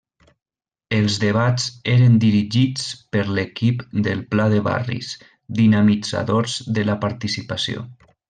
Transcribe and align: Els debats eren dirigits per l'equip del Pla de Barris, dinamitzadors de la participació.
Els 0.99 1.17
debats 1.23 1.65
eren 1.95 2.15
dirigits 2.23 2.87
per 3.17 3.25
l'equip 3.39 3.85
del 4.09 4.25
Pla 4.33 4.49
de 4.55 4.63
Barris, 4.69 5.13
dinamitzadors 5.61 6.57
de 6.79 6.89
la 6.91 6.97
participació. 7.07 7.85